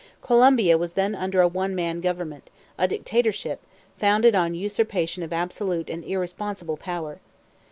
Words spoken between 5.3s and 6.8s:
absolute and irresponsible